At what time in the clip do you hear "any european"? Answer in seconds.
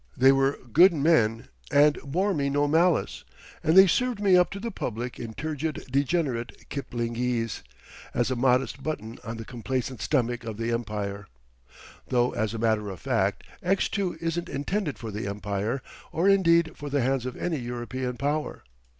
17.37-18.17